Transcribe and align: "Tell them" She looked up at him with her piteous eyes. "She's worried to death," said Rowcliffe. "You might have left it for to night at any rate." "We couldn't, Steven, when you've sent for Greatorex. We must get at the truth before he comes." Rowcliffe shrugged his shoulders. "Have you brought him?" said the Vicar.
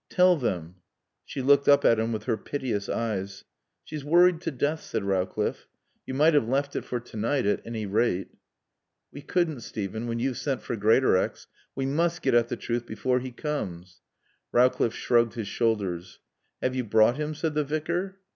"Tell 0.09 0.35
them" 0.35 0.77
She 1.27 1.43
looked 1.43 1.67
up 1.69 1.85
at 1.85 1.99
him 1.99 2.11
with 2.11 2.23
her 2.23 2.35
piteous 2.35 2.89
eyes. 2.89 3.43
"She's 3.83 4.03
worried 4.03 4.41
to 4.41 4.49
death," 4.49 4.81
said 4.81 5.03
Rowcliffe. 5.03 5.67
"You 6.07 6.15
might 6.15 6.33
have 6.33 6.49
left 6.49 6.75
it 6.75 6.85
for 6.85 6.99
to 6.99 7.17
night 7.17 7.45
at 7.45 7.61
any 7.67 7.85
rate." 7.85 8.29
"We 9.11 9.21
couldn't, 9.21 9.59
Steven, 9.59 10.07
when 10.07 10.17
you've 10.17 10.39
sent 10.39 10.63
for 10.63 10.75
Greatorex. 10.75 11.45
We 11.75 11.85
must 11.85 12.23
get 12.23 12.33
at 12.33 12.47
the 12.47 12.57
truth 12.57 12.87
before 12.87 13.19
he 13.19 13.29
comes." 13.31 14.01
Rowcliffe 14.51 14.95
shrugged 14.95 15.35
his 15.35 15.47
shoulders. 15.47 16.17
"Have 16.63 16.73
you 16.75 16.83
brought 16.83 17.17
him?" 17.17 17.35
said 17.35 17.53
the 17.53 17.63
Vicar. 17.63 18.21